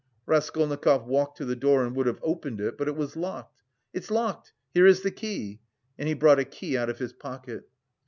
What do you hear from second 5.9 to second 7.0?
And he brought a key out of